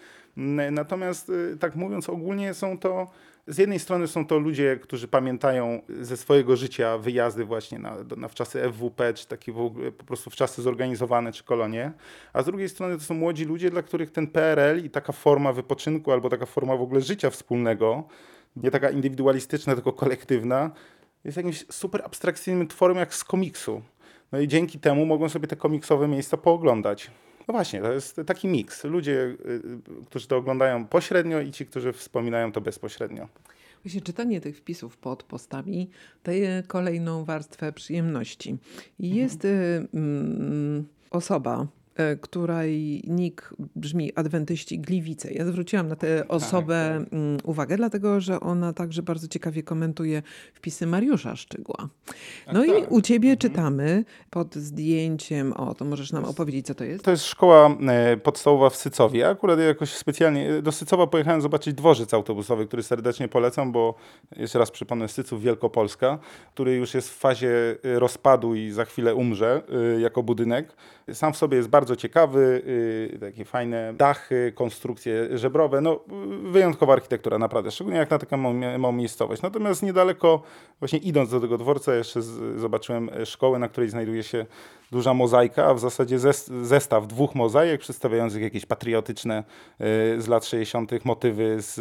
Natomiast 0.72 1.28
y, 1.28 1.56
tak 1.60 1.76
mówiąc 1.76 2.08
ogólnie 2.08 2.54
są 2.54 2.78
to 2.78 3.10
z 3.48 3.58
jednej 3.58 3.78
strony 3.78 4.08
są 4.08 4.26
to 4.26 4.38
ludzie, 4.38 4.78
którzy 4.82 5.08
pamiętają 5.08 5.82
ze 6.00 6.16
swojego 6.16 6.56
życia 6.56 6.98
wyjazdy 6.98 7.44
właśnie 7.44 7.78
na, 7.78 7.96
na 8.16 8.28
w 8.28 8.34
czasy 8.34 8.72
FWP, 8.72 9.14
czy 9.14 9.26
takie 9.26 9.52
w 9.52 9.60
ogóle, 9.60 9.92
po 9.92 10.04
prostu 10.04 10.30
w 10.30 10.36
czasy 10.36 10.62
zorganizowane, 10.62 11.32
czy 11.32 11.44
kolonie, 11.44 11.92
a 12.32 12.42
z 12.42 12.46
drugiej 12.46 12.68
strony 12.68 12.98
to 12.98 13.04
są 13.04 13.14
młodzi 13.14 13.44
ludzie, 13.44 13.70
dla 13.70 13.82
których 13.82 14.10
ten 14.10 14.26
PRL 14.26 14.84
i 14.84 14.90
taka 14.90 15.12
forma 15.12 15.52
wypoczynku, 15.52 16.12
albo 16.12 16.28
taka 16.28 16.46
forma 16.46 16.76
w 16.76 16.82
ogóle 16.82 17.00
życia 17.00 17.30
wspólnego, 17.30 18.04
nie 18.56 18.70
taka 18.70 18.90
indywidualistyczna, 18.90 19.74
tylko 19.74 19.92
kolektywna, 19.92 20.70
jest 21.24 21.36
jakimś 21.36 21.64
super 21.70 22.02
abstrakcyjnym 22.04 22.68
tworem 22.68 22.96
jak 22.96 23.14
z 23.14 23.24
komiksu. 23.24 23.82
No 24.32 24.40
i 24.40 24.48
dzięki 24.48 24.78
temu 24.78 25.06
mogą 25.06 25.28
sobie 25.28 25.46
te 25.46 25.56
komiksowe 25.56 26.08
miejsca 26.08 26.36
pooglądać. 26.36 27.10
No 27.48 27.52
właśnie, 27.52 27.80
to 27.80 27.92
jest 27.92 28.20
taki 28.26 28.48
miks. 28.48 28.84
Ludzie, 28.84 29.12
y, 29.12 29.36
y, 30.02 30.06
którzy 30.06 30.28
to 30.28 30.36
oglądają 30.36 30.86
pośrednio 30.86 31.40
i 31.40 31.52
ci, 31.52 31.66
którzy 31.66 31.92
wspominają 31.92 32.52
to 32.52 32.60
bezpośrednio. 32.60 33.28
Właśnie 33.84 34.00
czytanie 34.00 34.40
tych 34.40 34.58
wpisów 34.58 34.96
pod 34.96 35.22
postami 35.22 35.90
daje 36.24 36.62
kolejną 36.66 37.24
warstwę 37.24 37.72
przyjemności. 37.72 38.58
Jest 38.98 39.44
mhm. 39.44 39.88
y, 40.80 40.84
osoba, 41.10 41.66
E, 41.77 41.77
której 42.20 43.02
nick 43.06 43.54
brzmi 43.76 44.12
Adwentyści 44.14 44.78
Gliwice. 44.78 45.32
Ja 45.32 45.44
zwróciłam 45.44 45.88
na 45.88 45.96
tę 45.96 46.18
tak, 46.18 46.32
osobę 46.32 47.04
tak. 47.04 47.18
Uwagę, 47.44 47.76
dlatego 47.76 48.20
że 48.20 48.40
ona 48.40 48.72
także 48.72 49.02
bardzo 49.02 49.28
ciekawie 49.28 49.62
komentuje 49.62 50.22
wpisy 50.54 50.86
Mariusza 50.86 51.36
Szczygła. 51.36 51.88
No 52.52 52.64
i 52.64 52.82
tak. 52.82 52.92
u 52.92 53.00
ciebie 53.00 53.30
mhm. 53.30 53.38
czytamy 53.38 54.04
pod 54.30 54.54
zdjęciem, 54.54 55.52
o 55.52 55.74
to 55.74 55.84
możesz 55.84 56.12
nam 56.12 56.24
opowiedzieć, 56.24 56.66
co 56.66 56.74
to 56.74 56.84
jest? 56.84 57.04
To 57.04 57.10
jest 57.10 57.24
szkoła 57.24 57.76
e, 57.88 58.16
podstawowa 58.16 58.70
w 58.70 58.76
Sycowie. 58.76 59.28
Akurat 59.28 59.58
jakoś 59.58 59.90
specjalnie 59.90 60.62
do 60.62 60.72
Sycowa 60.72 61.06
pojechałem 61.06 61.40
zobaczyć 61.40 61.74
dworzec 61.74 62.14
autobusowy, 62.14 62.66
który 62.66 62.82
serdecznie 62.82 63.28
polecam, 63.28 63.72
bo 63.72 63.94
jeszcze 64.36 64.58
raz 64.58 64.70
przypomnę, 64.70 65.08
Syców 65.08 65.42
Wielkopolska, 65.42 66.18
który 66.54 66.74
już 66.74 66.94
jest 66.94 67.10
w 67.10 67.16
fazie 67.16 67.76
e, 67.84 67.98
rozpadu 67.98 68.54
i 68.54 68.70
za 68.70 68.84
chwilę 68.84 69.14
umrze 69.14 69.62
jako 69.98 70.22
budynek. 70.22 70.76
Sam 71.12 71.32
w 71.32 71.36
sobie 71.36 71.56
jest 71.56 71.68
bardzo 71.68 71.87
bardzo 71.88 71.96
ciekawy, 71.96 72.62
y, 73.14 73.18
takie 73.20 73.44
fajne 73.44 73.94
dachy, 73.94 74.52
konstrukcje 74.54 75.38
żebrowe, 75.38 75.80
no 75.80 75.94
y, 75.94 76.50
wyjątkowa 76.50 76.92
architektura 76.92 77.38
naprawdę, 77.38 77.70
szczególnie 77.70 77.98
jak 77.98 78.10
na 78.10 78.18
taką 78.18 78.36
małą, 78.78 78.92
miejscowość. 78.92 79.42
Natomiast 79.42 79.82
niedaleko, 79.82 80.42
właśnie 80.78 80.98
idąc 80.98 81.30
do 81.30 81.40
tego 81.40 81.58
dworca, 81.58 81.94
jeszcze 81.94 82.22
zobaczyłem 82.56 83.10
szkołę, 83.24 83.58
na 83.58 83.68
której 83.68 83.90
znajduje 83.90 84.22
się 84.22 84.46
duża 84.92 85.14
mozaika, 85.14 85.66
a 85.66 85.74
w 85.74 85.80
zasadzie 85.80 86.18
zestaw 86.62 87.06
dwóch 87.06 87.34
mozaik 87.34 87.80
przedstawiających 87.80 88.42
jakieś 88.42 88.66
patriotyczne 88.66 89.44
y, 89.80 89.84
z 90.22 90.28
lat 90.28 90.44
60. 90.44 91.04
motywy 91.04 91.56
z 91.58 91.80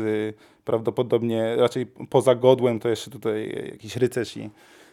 prawdopodobnie 0.66 1.56
raczej 1.56 1.86
poza 1.86 2.36
godłem 2.36 2.80
to 2.80 2.90
jeszcze 2.90 3.12
tutaj 3.12 3.70
jakiś 3.72 3.96
rycerz 3.96 4.38
i, 4.38 4.50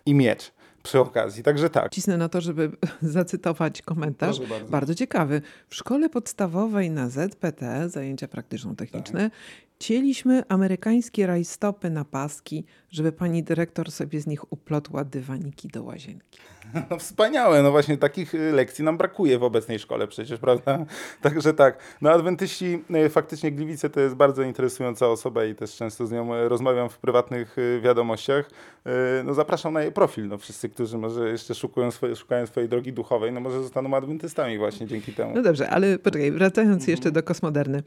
i 0.06 0.14
miecz 0.14 0.52
przy 0.84 1.00
okazji. 1.00 1.42
Także 1.42 1.70
tak. 1.70 1.92
Cisnę 1.92 2.16
na 2.16 2.28
to, 2.28 2.40
żeby 2.40 2.70
zacytować 3.02 3.82
komentarz. 3.82 4.40
Bardzo. 4.40 4.68
bardzo. 4.68 4.94
ciekawy. 4.94 5.42
W 5.68 5.74
szkole 5.74 6.08
podstawowej 6.08 6.90
na 6.90 7.08
ZPT, 7.08 7.88
zajęcia 7.88 8.28
praktyczno-techniczne, 8.28 9.30
tak. 9.30 9.38
Cieliśmy 9.84 10.42
amerykańskie 10.48 11.26
rajstopy 11.26 11.90
na 11.90 12.04
paski, 12.04 12.64
żeby 12.90 13.12
pani 13.12 13.42
dyrektor 13.42 13.90
sobie 13.90 14.20
z 14.20 14.26
nich 14.26 14.52
uplotła 14.52 15.04
dywaniki 15.04 15.68
do 15.68 15.82
łazienki. 15.82 16.38
No 16.90 16.98
wspaniałe, 16.98 17.62
no 17.62 17.70
właśnie 17.70 17.96
takich 17.98 18.34
y, 18.34 18.52
lekcji 18.52 18.84
nam 18.84 18.98
brakuje 18.98 19.38
w 19.38 19.42
obecnej 19.42 19.78
szkole 19.78 20.06
przecież, 20.06 20.40
prawda? 20.40 20.86
Także 21.22 21.54
tak, 21.54 21.78
no 22.00 22.10
adwentyści, 22.10 22.84
y, 23.06 23.08
faktycznie 23.08 23.52
Gliwice 23.52 23.90
to 23.90 24.00
jest 24.00 24.14
bardzo 24.14 24.42
interesująca 24.42 25.08
osoba 25.08 25.44
i 25.44 25.54
też 25.54 25.76
często 25.76 26.06
z 26.06 26.12
nią 26.12 26.34
y, 26.34 26.48
rozmawiam 26.48 26.88
w 26.88 26.98
prywatnych 26.98 27.56
wiadomościach. 27.82 28.50
No 29.24 29.34
zapraszam 29.34 29.72
na 29.72 29.82
jej 29.82 29.92
profil, 29.92 30.28
no 30.28 30.38
wszyscy, 30.38 30.68
którzy 30.68 30.98
może 30.98 31.28
jeszcze 31.28 31.54
szukają, 31.54 31.90
swoje, 31.90 32.16
szukają 32.16 32.46
swojej 32.46 32.68
drogi 32.68 32.92
duchowej, 32.92 33.32
no 33.32 33.40
może 33.40 33.62
zostaną 33.62 33.96
adwentystami 33.96 34.58
właśnie 34.58 34.86
dzięki 34.86 35.12
temu. 35.12 35.32
No 35.34 35.42
dobrze, 35.42 35.70
ale 35.70 35.98
poczekaj, 35.98 36.32
wracając 36.32 36.86
jeszcze 36.86 37.10
do 37.10 37.22
kosmoderny. 37.22 37.82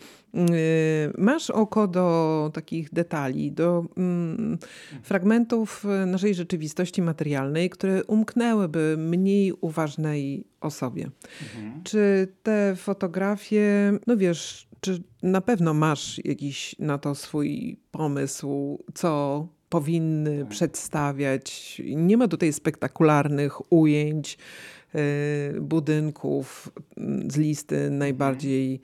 Masz 1.18 1.50
do 1.88 2.50
takich 2.54 2.94
detali, 2.94 3.52
do 3.52 3.86
mm, 3.98 4.58
fragmentów 5.04 5.86
naszej 6.08 6.36
rzeczywistości 6.36 7.02
materialnej, 7.02 7.70
które 7.70 8.04
umknęłyby 8.04 8.96
mniej 8.98 9.54
uważnej 9.62 10.44
osobie. 10.62 11.10
Mhm. 11.42 11.84
Czy 11.84 12.28
te 12.44 12.76
fotografie, 12.76 13.94
no 14.08 14.18
wiesz, 14.18 14.68
czy 14.80 15.04
na 15.24 15.42
pewno 15.42 15.74
masz 15.74 16.22
jakiś 16.26 16.76
na 16.80 16.98
to 16.98 17.16
swój 17.16 17.80
pomysł, 17.92 18.84
co 18.94 19.48
powinny 19.70 20.40
tak. 20.40 20.48
przedstawiać? 20.48 21.82
Nie 21.96 22.18
ma 22.18 22.28
tutaj 22.28 22.54
spektakularnych 22.54 23.74
ujęć 23.74 24.38
y, 24.96 25.62
budynków 25.62 26.72
z 27.28 27.38
listy 27.38 27.90
najbardziej 27.90 28.82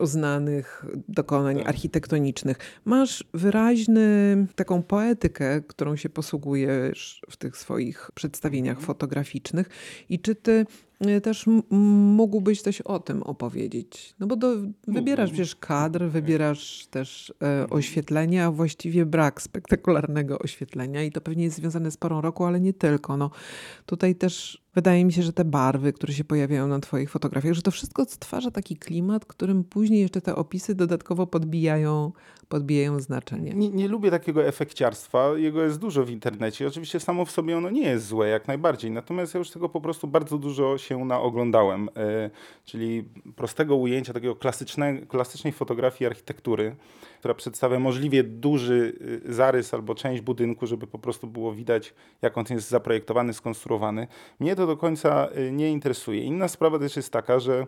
uznanych 0.00 0.84
dokonań 1.08 1.58
tak. 1.58 1.68
architektonicznych. 1.68 2.58
Masz 2.84 3.24
wyraźny 3.34 4.36
taką 4.54 4.82
poetykę, 4.82 5.62
którą 5.62 5.96
się 5.96 6.08
posługujesz 6.08 7.22
w 7.30 7.36
tych 7.36 7.56
swoich 7.56 8.10
przedstawieniach 8.14 8.76
mhm. 8.76 8.86
fotograficznych. 8.86 9.68
I 10.08 10.20
czy 10.20 10.34
ty 10.34 10.66
y, 11.06 11.20
też 11.20 11.46
mógłbyś 11.70 12.62
coś 12.62 12.80
o 12.80 12.98
tym 12.98 13.22
opowiedzieć? 13.22 14.14
No 14.18 14.26
bo 14.26 14.36
do, 14.36 14.56
wybierasz 14.88 15.30
przecież 15.30 15.56
kadr, 15.56 16.04
wybierasz 16.04 16.86
też 16.90 17.30
e, 17.30 17.46
mhm. 17.46 17.72
oświetlenia, 17.72 18.46
a 18.46 18.50
właściwie 18.50 19.06
brak 19.06 19.42
spektakularnego 19.42 20.38
oświetlenia 20.38 21.02
i 21.02 21.12
to 21.12 21.20
pewnie 21.20 21.44
jest 21.44 21.56
związane 21.56 21.90
z 21.90 21.96
porą 21.96 22.20
roku, 22.20 22.44
ale 22.44 22.60
nie 22.60 22.72
tylko. 22.72 23.16
No, 23.16 23.30
tutaj 23.86 24.14
też 24.14 24.68
wydaje 24.78 25.04
mi 25.04 25.12
się, 25.12 25.22
że 25.22 25.32
te 25.32 25.44
barwy, 25.44 25.92
które 25.92 26.12
się 26.12 26.24
pojawiają 26.24 26.68
na 26.68 26.80
Twoich 26.80 27.10
fotografiach, 27.10 27.52
że 27.54 27.62
to 27.62 27.70
wszystko 27.70 28.04
stwarza 28.04 28.50
taki 28.50 28.76
klimat, 28.76 29.24
którym 29.24 29.64
później 29.64 30.00
jeszcze 30.00 30.20
te 30.20 30.36
opisy 30.36 30.74
dodatkowo 30.74 31.26
podbijają, 31.26 32.12
podbijają 32.48 33.00
znaczenie. 33.00 33.54
Nie, 33.54 33.68
nie 33.68 33.88
lubię 33.88 34.10
takiego 34.10 34.44
efekciarstwa. 34.44 35.28
Jego 35.36 35.62
jest 35.62 35.78
dużo 35.78 36.04
w 36.04 36.10
internecie. 36.10 36.66
Oczywiście 36.66 37.00
samo 37.00 37.24
w 37.24 37.30
sobie 37.30 37.56
ono 37.56 37.70
nie 37.70 37.82
jest 37.82 38.06
złe, 38.06 38.28
jak 38.28 38.48
najbardziej. 38.48 38.90
Natomiast 38.90 39.34
ja 39.34 39.38
już 39.38 39.50
tego 39.50 39.68
po 39.68 39.80
prostu 39.80 40.06
bardzo 40.06 40.38
dużo 40.38 40.78
się 40.78 40.87
naoglądałem. 40.96 41.90
Yy, 41.96 42.30
czyli 42.64 43.04
prostego 43.36 43.76
ujęcia, 43.76 44.12
takiego 44.12 44.36
klasycznej, 45.08 45.52
fotografii 45.52 46.06
architektury, 46.06 46.76
która 47.18 47.34
przedstawia 47.34 47.78
możliwie 47.78 48.22
duży 48.22 48.98
y, 49.26 49.34
zarys 49.34 49.74
albo 49.74 49.94
część 49.94 50.22
budynku, 50.22 50.66
żeby 50.66 50.86
po 50.86 50.98
prostu 50.98 51.26
było 51.26 51.52
widać, 51.52 51.94
jak 52.22 52.38
on 52.38 52.44
jest 52.50 52.68
zaprojektowany, 52.68 53.34
skonstruowany. 53.34 54.06
Mnie 54.40 54.56
to 54.56 54.66
do 54.66 54.76
końca 54.76 55.28
y, 55.38 55.52
nie 55.52 55.70
interesuje. 55.70 56.22
Inna 56.22 56.48
sprawa 56.48 56.78
też 56.78 56.96
jest 56.96 57.12
taka, 57.12 57.40
że 57.40 57.66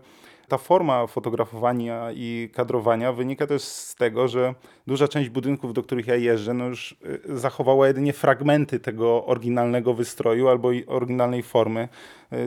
ta 0.50 0.58
forma 0.58 1.06
fotografowania 1.06 2.12
i 2.14 2.50
kadrowania 2.54 3.12
wynika 3.12 3.46
też 3.46 3.62
z 3.62 3.94
tego, 3.94 4.28
że 4.28 4.54
duża 4.86 5.08
część 5.08 5.30
budynków, 5.30 5.72
do 5.72 5.82
których 5.82 6.06
ja 6.06 6.16
jeżdżę, 6.16 6.54
no 6.54 6.66
już 6.66 6.96
y, 7.28 7.38
zachowała 7.38 7.88
jedynie 7.88 8.12
fragmenty 8.12 8.80
tego 8.80 9.26
oryginalnego 9.26 9.94
wystroju 9.94 10.48
albo 10.48 10.70
oryginalnej 10.86 11.42
formy. 11.42 11.88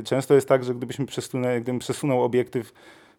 Często 0.03 0.33
jest 0.33 0.47
tak, 0.47 0.63
że 0.63 0.75
gdybyśmy 0.75 1.05
przesunęli, 1.05 1.61
gdybym 1.61 1.79
przesunął 1.79 2.23
obiektyw 2.23 2.73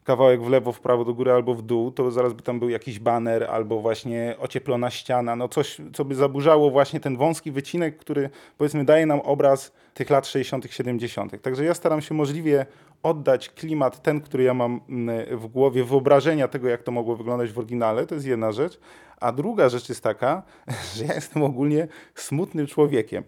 kawałek 0.05 0.43
w 0.43 0.49
lewo, 0.49 0.73
w 0.73 0.81
prawo, 0.81 1.05
do 1.05 1.15
góry 1.15 1.33
albo 1.33 1.55
w 1.55 1.63
dół, 1.63 1.91
to 1.91 2.11
zaraz 2.11 2.33
by 2.33 2.43
tam 2.43 2.59
był 2.59 2.69
jakiś 2.69 2.99
baner 2.99 3.45
albo 3.45 3.81
właśnie 3.81 4.35
ocieplona 4.39 4.91
ściana, 4.91 5.37
no 5.37 5.49
coś, 5.49 5.77
co 5.93 6.05
by 6.05 6.15
zaburzało 6.15 6.71
właśnie 6.71 7.01
ten 7.01 7.17
wąski 7.17 7.51
wycinek, 7.51 7.97
który 7.97 8.31
powiedzmy 8.59 8.85
daje 8.85 9.07
nam 9.07 9.21
obraz 9.21 9.73
tych 9.95 10.11
lat 10.11 10.27
60., 10.27 10.67
70. 10.71 11.43
Także 11.43 11.65
ja 11.65 11.75
staram 11.75 12.01
się 12.01 12.15
możliwie 12.15 12.67
oddać 13.05 13.49
klimat 13.49 14.03
ten, 14.03 14.21
który 14.21 14.45
ja 14.45 14.55
mam 14.55 14.81
mm, 14.89 15.39
w 15.39 15.47
głowie, 15.47 15.85
wyobrażenia 15.85 16.49
tego, 16.49 16.69
jak 16.69 16.83
to 16.83 16.93
mogło 16.93 17.17
wyglądać 17.17 17.53
w 17.53 17.59
oryginale, 17.59 18.07
to 18.07 18.15
jest 18.15 18.27
jedna 18.27 18.53
rzecz. 18.53 18.81
A 19.21 19.33
druga 19.33 19.69
rzecz 19.69 19.89
jest 19.89 20.03
taka, 20.03 20.43
że 20.95 21.05
ja 21.05 21.15
jestem 21.15 21.43
ogólnie 21.43 21.89
smutnym 22.15 22.67
człowiekiem. 22.67 23.25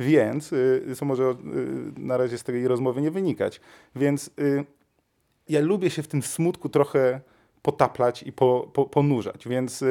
Więc, 0.00 0.52
y, 0.52 0.94
co 0.96 1.04
może 1.04 1.24
y, 1.24 1.34
na 2.00 2.16
razie 2.16 2.38
z 2.38 2.44
tej 2.44 2.68
rozmowy 2.68 3.02
nie 3.02 3.10
wynikać, 3.10 3.60
więc 3.96 4.30
y, 4.38 4.64
ja 5.48 5.60
lubię 5.60 5.90
się 5.90 6.02
w 6.02 6.08
tym 6.08 6.22
smutku 6.22 6.68
trochę 6.68 7.20
potaplać 7.62 8.22
i 8.22 8.32
po, 8.32 8.70
po, 8.72 8.84
ponurzać, 8.86 9.48
więc 9.48 9.84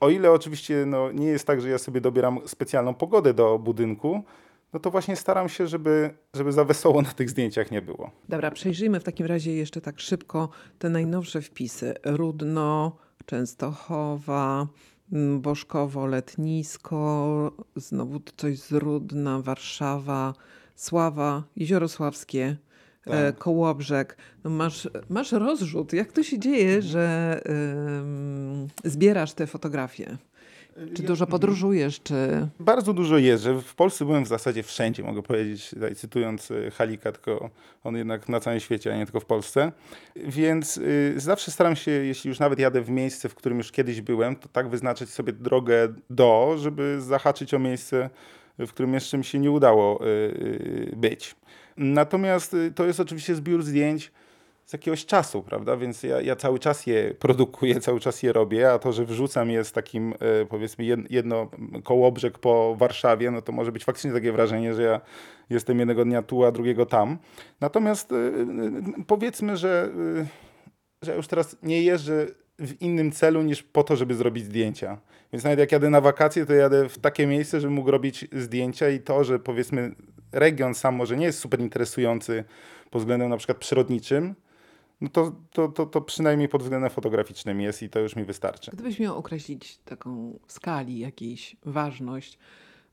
o 0.00 0.10
ile 0.10 0.30
oczywiście 0.30 0.86
no, 0.86 1.12
nie 1.12 1.26
jest 1.26 1.46
tak, 1.46 1.60
że 1.60 1.70
ja 1.70 1.78
sobie 1.78 2.00
dobieram 2.00 2.40
specjalną 2.46 2.94
pogodę 2.94 3.34
do 3.34 3.58
budynku, 3.58 4.24
no 4.72 4.80
to 4.80 4.90
właśnie 4.90 5.16
staram 5.16 5.48
się, 5.48 5.66
żeby, 5.66 6.10
żeby 6.34 6.52
za 6.52 6.64
wesoło 6.64 7.02
na 7.02 7.10
tych 7.10 7.30
zdjęciach 7.30 7.70
nie 7.70 7.82
było. 7.82 8.10
Dobra, 8.28 8.50
przejrzyjmy 8.50 9.00
w 9.00 9.04
takim 9.04 9.26
razie 9.26 9.52
jeszcze 9.52 9.80
tak 9.80 10.00
szybko 10.00 10.48
te 10.78 10.88
najnowsze 10.88 11.42
wpisy. 11.42 11.94
Rudno, 12.04 12.96
Częstochowa, 13.26 14.66
mm, 15.12 15.40
Bożkowo, 15.40 16.06
Letnisko, 16.06 17.52
znowu 17.76 18.20
coś 18.36 18.58
z 18.58 18.72
Rudna, 18.72 19.42
Warszawa, 19.42 20.34
Sława, 20.76 21.42
Jezioro 21.56 21.88
Sławskie, 21.88 22.56
tak. 23.04 23.14
E, 23.14 23.32
Kołobrzeg. 23.32 24.16
No 24.44 24.50
masz, 24.50 24.88
masz 25.08 25.32
rozrzut. 25.32 25.92
Jak 25.92 26.12
to 26.12 26.22
się 26.22 26.38
dzieje, 26.38 26.82
że 26.82 27.40
zbierasz 28.84 29.32
te 29.32 29.46
fotografie? 29.46 30.16
Czy 30.94 31.02
dużo 31.02 31.26
podróżujesz, 31.26 32.00
czy... 32.02 32.48
Bardzo 32.60 32.92
dużo 32.92 33.18
jeżdżę. 33.18 33.60
W 33.62 33.74
Polsce 33.74 34.04
byłem 34.04 34.24
w 34.24 34.28
zasadzie 34.28 34.62
wszędzie, 34.62 35.02
mogę 35.02 35.22
powiedzieć, 35.22 35.70
tutaj 35.70 35.94
cytując 35.94 36.50
e, 36.50 36.70
Halika, 36.70 37.12
tylko 37.12 37.50
on 37.84 37.96
jednak 37.96 38.28
na 38.28 38.40
całym 38.40 38.60
świecie, 38.60 38.94
a 38.94 38.96
nie 38.96 39.04
tylko 39.04 39.20
w 39.20 39.24
Polsce. 39.24 39.72
Więc 40.16 40.76
y, 40.76 41.14
zawsze 41.16 41.50
staram 41.50 41.76
się, 41.76 41.90
jeśli 41.90 42.28
już 42.28 42.38
nawet 42.38 42.58
jadę 42.58 42.82
w 42.82 42.90
miejsce, 42.90 43.28
w 43.28 43.34
którym 43.34 43.58
już 43.58 43.72
kiedyś 43.72 44.00
byłem, 44.00 44.36
to 44.36 44.48
tak 44.48 44.68
wyznaczyć 44.68 45.10
sobie 45.10 45.32
drogę 45.32 45.94
do, 46.10 46.56
żeby 46.58 47.00
zahaczyć 47.00 47.54
o 47.54 47.58
miejsce, 47.58 48.10
w 48.58 48.68
którym 48.68 48.94
jeszcze 48.94 49.18
mi 49.18 49.24
się 49.24 49.38
nie 49.38 49.50
udało 49.50 50.06
y, 50.06 50.08
y, 50.08 50.96
być. 50.96 51.36
Natomiast 51.76 52.54
y, 52.54 52.72
to 52.74 52.86
jest 52.86 53.00
oczywiście 53.00 53.34
zbiór 53.34 53.62
zdjęć 53.62 54.12
z 54.72 54.74
jakiegoś 54.74 55.06
czasu, 55.06 55.42
prawda? 55.42 55.76
Więc 55.76 56.02
ja, 56.02 56.20
ja, 56.20 56.36
cały 56.36 56.58
czas 56.58 56.86
je 56.86 57.14
produkuję, 57.14 57.80
cały 57.80 58.00
czas 58.00 58.22
je 58.22 58.32
robię, 58.32 58.72
a 58.72 58.78
to, 58.78 58.92
że 58.92 59.04
wrzucam 59.04 59.50
je 59.50 59.64
z 59.64 59.72
takim, 59.72 60.12
y, 60.12 60.46
powiedzmy, 60.48 60.84
jedno 61.10 61.50
kołobrzeg 61.84 62.38
po 62.38 62.76
Warszawie, 62.76 63.30
no 63.30 63.42
to 63.42 63.52
może 63.52 63.72
być 63.72 63.84
faktycznie 63.84 64.12
takie 64.12 64.32
wrażenie, 64.32 64.74
że 64.74 64.82
ja 64.82 65.00
jestem 65.50 65.78
jednego 65.78 66.04
dnia 66.04 66.22
tu, 66.22 66.44
a 66.44 66.52
drugiego 66.52 66.86
tam. 66.86 67.18
Natomiast 67.60 68.12
y, 68.12 68.46
powiedzmy, 69.06 69.56
że, 69.56 69.90
że 71.02 71.16
już 71.16 71.26
teraz 71.26 71.56
nie 71.62 71.82
jeżdżę 71.82 72.26
w 72.58 72.82
innym 72.82 73.12
celu 73.12 73.42
niż 73.42 73.62
po 73.62 73.84
to, 73.84 73.96
żeby 73.96 74.14
zrobić 74.14 74.44
zdjęcia. 74.44 74.98
Więc 75.32 75.44
nawet 75.44 75.58
jak 75.58 75.72
jadę 75.72 75.90
na 75.90 76.00
wakacje, 76.00 76.46
to 76.46 76.52
jadę 76.52 76.88
w 76.88 76.98
takie 76.98 77.26
miejsce, 77.26 77.60
żeby 77.60 77.74
mógł 77.74 77.90
robić 77.90 78.28
zdjęcia 78.32 78.90
i 78.90 79.00
to, 79.00 79.24
że 79.24 79.38
powiedzmy 79.38 79.94
region 80.32 80.74
sam 80.74 80.94
może 80.94 81.16
nie 81.16 81.26
jest 81.26 81.38
super 81.38 81.60
interesujący 81.60 82.44
pod 82.90 83.02
względem 83.02 83.28
na 83.28 83.36
przykład 83.36 83.58
przyrodniczym, 83.58 84.34
no 85.02 85.08
to, 85.08 85.32
to, 85.52 85.68
to, 85.68 85.86
to 85.86 86.00
przynajmniej 86.00 86.48
pod 86.48 86.62
względem 86.62 86.90
fotograficznym 86.90 87.60
jest 87.60 87.82
i 87.82 87.90
to 87.90 88.00
już 88.00 88.16
mi 88.16 88.24
wystarczy. 88.24 88.70
Gdybyś 88.70 88.98
miał 88.98 89.18
określić 89.18 89.78
taką 89.78 90.38
skali, 90.48 90.98
jakiejś 90.98 91.56
ważność 91.64 92.38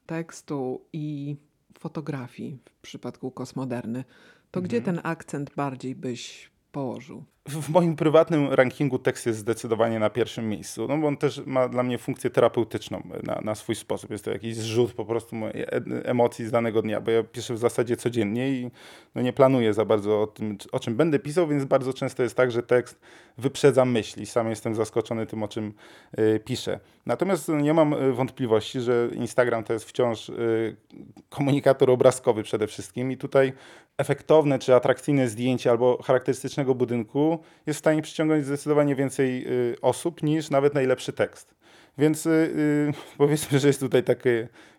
tekstu 0.05 0.81
i 0.93 1.35
fotografii 1.79 2.57
w 2.65 2.81
przypadku 2.81 3.31
kosmoderny, 3.31 4.03
to 4.51 4.59
mhm. 4.59 4.67
gdzie 4.67 4.81
ten 4.81 4.99
akcent 5.03 5.55
bardziej 5.55 5.95
byś 5.95 6.51
położył? 6.71 7.23
w 7.49 7.69
moim 7.69 7.95
prywatnym 7.95 8.53
rankingu 8.53 8.99
tekst 8.99 9.25
jest 9.25 9.39
zdecydowanie 9.39 9.99
na 9.99 10.09
pierwszym 10.09 10.49
miejscu, 10.49 10.87
no 10.87 10.97
bo 10.97 11.07
on 11.07 11.17
też 11.17 11.41
ma 11.45 11.67
dla 11.67 11.83
mnie 11.83 11.97
funkcję 11.97 12.29
terapeutyczną 12.29 13.03
na, 13.23 13.41
na 13.43 13.55
swój 13.55 13.75
sposób. 13.75 14.11
Jest 14.11 14.25
to 14.25 14.31
jakiś 14.31 14.55
zrzut 14.55 14.93
po 14.93 15.05
prostu 15.05 15.35
mojej 15.35 15.61
e- 15.61 16.05
emocji 16.05 16.45
z 16.45 16.51
danego 16.51 16.81
dnia, 16.81 17.01
bo 17.01 17.11
ja 17.11 17.23
piszę 17.23 17.53
w 17.53 17.57
zasadzie 17.57 17.97
codziennie 17.97 18.49
i 18.49 18.71
no 19.15 19.21
nie 19.21 19.33
planuję 19.33 19.73
za 19.73 19.85
bardzo 19.85 20.21
o 20.21 20.27
tym, 20.27 20.57
o 20.71 20.79
czym 20.79 20.95
będę 20.95 21.19
pisał, 21.19 21.47
więc 21.47 21.65
bardzo 21.65 21.93
często 21.93 22.23
jest 22.23 22.35
tak, 22.35 22.51
że 22.51 22.63
tekst 22.63 22.99
wyprzedza 23.37 23.85
myśli. 23.85 24.25
Sam 24.25 24.49
jestem 24.49 24.75
zaskoczony 24.75 25.25
tym, 25.25 25.43
o 25.43 25.47
czym 25.47 25.73
y, 26.19 26.39
piszę. 26.45 26.79
Natomiast 27.05 27.47
nie 27.47 27.73
mam 27.73 27.93
y, 27.93 28.13
wątpliwości, 28.13 28.81
że 28.81 29.09
Instagram 29.13 29.63
to 29.63 29.73
jest 29.73 29.85
wciąż 29.85 30.29
y, 30.29 30.75
komunikator 31.29 31.89
obrazkowy 31.89 32.43
przede 32.43 32.67
wszystkim 32.67 33.11
i 33.11 33.17
tutaj 33.17 33.53
efektowne 33.99 34.59
czy 34.59 34.75
atrakcyjne 34.75 35.29
zdjęcie 35.29 35.71
albo 35.71 36.03
charakterystycznego 36.03 36.75
budynku 36.75 37.39
jest 37.65 37.77
w 37.77 37.79
stanie 37.79 38.01
przyciągnąć 38.01 38.45
zdecydowanie 38.45 38.95
więcej 38.95 39.47
y, 39.71 39.75
osób 39.81 40.23
niż 40.23 40.49
nawet 40.49 40.73
najlepszy 40.73 41.13
tekst. 41.13 41.55
Więc 41.97 42.25
y, 42.25 42.29
y, 42.29 42.93
powiedzmy, 43.17 43.59
że 43.59 43.67
jest 43.67 43.79
tutaj 43.79 44.03
taki 44.03 44.29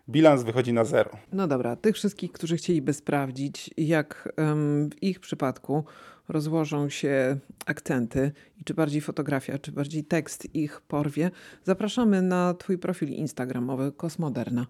bilans 0.09 0.43
wychodzi 0.43 0.73
na 0.73 0.85
zero. 0.85 1.11
No 1.31 1.47
dobra, 1.47 1.75
tych 1.75 1.95
wszystkich, 1.95 2.31
którzy 2.31 2.57
chcieliby 2.57 2.93
sprawdzić, 2.93 3.69
jak 3.77 4.33
em, 4.37 4.89
w 4.89 5.03
ich 5.03 5.19
przypadku 5.19 5.83
rozłożą 6.27 6.89
się 6.89 7.37
akcenty 7.65 8.31
i 8.57 8.63
czy 8.63 8.73
bardziej 8.73 9.01
fotografia, 9.01 9.57
czy 9.57 9.71
bardziej 9.71 10.03
tekst 10.03 10.55
ich 10.55 10.81
porwie, 10.81 11.31
zapraszamy 11.63 12.21
na 12.21 12.53
Twój 12.53 12.77
profil 12.77 13.09
Instagramowy 13.09 13.91
Kosmoderna. 13.91 14.67